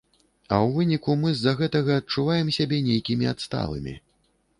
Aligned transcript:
А 0.19 0.55
ў 0.59 0.69
выніку 0.77 1.15
мы 1.23 1.33
з-за 1.33 1.53
гэтага 1.59 1.97
адчуваем 2.03 2.49
сябе 2.57 2.77
нейкімі 2.87 3.29
адсталымі. 3.33 3.95